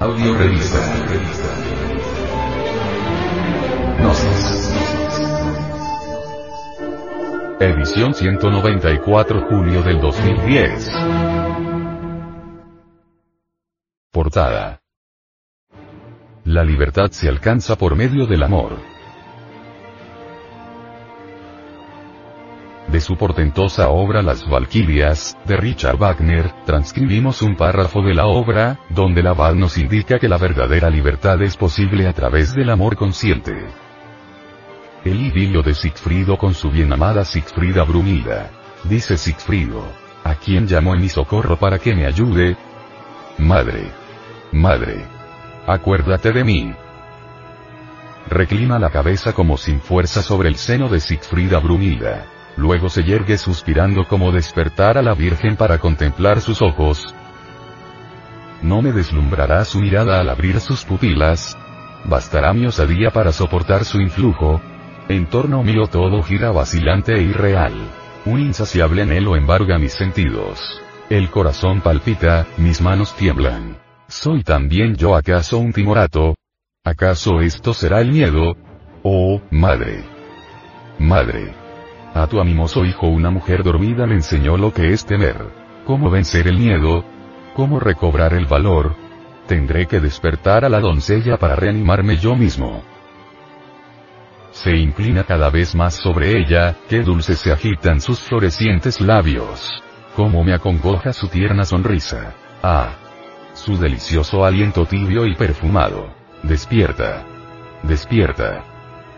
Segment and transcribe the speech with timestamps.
[0.00, 0.78] Audio revista.
[3.98, 4.72] Gnosis.
[7.58, 10.92] Edición 194 julio del 2010.
[14.12, 14.80] Portada.
[16.44, 18.97] La libertad se alcanza por medio del amor.
[22.90, 28.80] De su portentosa obra Las Valquirias, de Richard Wagner, transcribimos un párrafo de la obra,
[28.88, 32.96] donde la Val nos indica que la verdadera libertad es posible a través del amor
[32.96, 33.52] consciente.
[35.04, 38.50] El idilio de Sigfrido con su bien amada Sigfrida Brumilda.
[38.84, 39.84] Dice Sigfrido.
[40.24, 42.56] ¿A quién llamo en mi socorro para que me ayude?
[43.36, 43.92] Madre.
[44.50, 45.04] Madre.
[45.66, 46.72] Acuérdate de mí.
[48.30, 52.37] Reclina la cabeza como sin fuerza sobre el seno de Sigfrida Brumilda.
[52.58, 57.14] Luego se yergue suspirando como despertar a la Virgen para contemplar sus ojos.
[58.62, 61.56] No me deslumbrará su mirada al abrir sus pupilas.
[62.04, 64.60] Bastará mi osadía para soportar su influjo.
[65.08, 67.74] En torno mío todo gira vacilante e irreal.
[68.24, 70.82] Un insaciable anhelo embarga mis sentidos.
[71.08, 73.78] El corazón palpita, mis manos tiemblan.
[74.08, 76.34] ¿Soy también yo acaso un timorato?
[76.84, 78.56] ¿Acaso esto será el miedo?
[79.04, 80.02] Oh, madre.
[80.98, 81.67] Madre.
[82.18, 85.36] A tu animoso hijo una mujer dormida le enseñó lo que es temer.
[85.86, 87.04] ¿Cómo vencer el miedo?
[87.54, 88.96] ¿Cómo recobrar el valor?
[89.46, 92.82] Tendré que despertar a la doncella para reanimarme yo mismo.
[94.50, 99.80] Se inclina cada vez más sobre ella, qué dulces se agitan sus florecientes labios.
[100.16, 102.34] Cómo me acongoja su tierna sonrisa.
[102.64, 102.96] Ah.
[103.54, 106.08] Su delicioso aliento tibio y perfumado.
[106.42, 107.24] Despierta.
[107.84, 108.64] Despierta.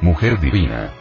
[0.00, 0.94] Mujer divina.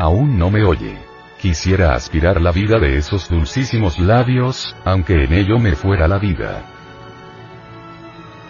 [0.00, 0.96] Aún no me oye.
[1.38, 6.62] Quisiera aspirar la vida de esos dulcísimos labios, aunque en ello me fuera la vida.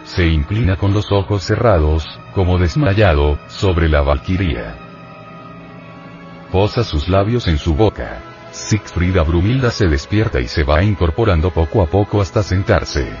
[0.05, 4.77] Se inclina con los ojos cerrados, como desmayado, sobre la valquiria.
[6.53, 8.21] Posa sus labios en su boca.
[8.51, 13.11] Siegfrieda Brumilda se despierta y se va incorporando poco a poco hasta sentarse.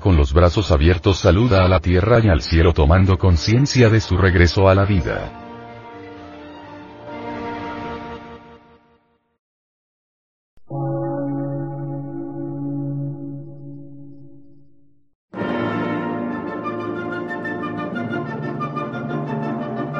[0.00, 4.16] Con los brazos abiertos saluda a la tierra y al cielo tomando conciencia de su
[4.16, 5.45] regreso a la vida.